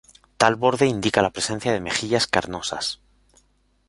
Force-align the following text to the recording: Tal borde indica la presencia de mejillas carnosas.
Tal 0.37 0.55
borde 0.55 0.87
indica 0.87 1.21
la 1.21 1.29
presencia 1.29 1.71
de 1.71 1.79
mejillas 1.79 2.25
carnosas. 2.25 3.01